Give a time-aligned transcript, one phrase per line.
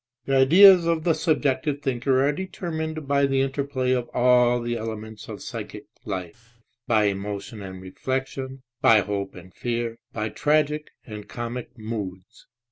[0.25, 4.75] The ideas of the subjective thinker are deter mined by the interplay of all the
[4.75, 6.55] elements of psychic life,
[6.87, 12.47] by emotion and reflection, by hope and fear, by tragic and comic moods.